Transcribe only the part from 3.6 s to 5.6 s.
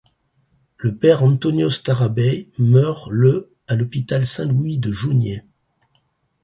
à l'hôpital Saint-Louis de Jounieh.